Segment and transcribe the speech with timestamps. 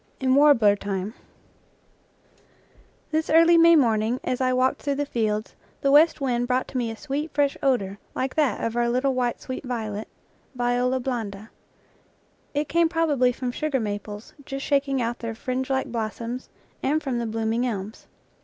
[0.19, 1.13] IN WARBLER TIME
[3.13, 6.67] FT1HIS early May morning, as I walked through I the fields, the west wind brought
[6.69, 10.07] to me a sweet, fresh odor, like that of our little white sweet violet
[10.55, 11.51] (Viola blanda).
[12.55, 16.49] It came probably from sugar maples, just shaking out their fringelike blossoms,
[16.81, 18.07] and from the blooming elms.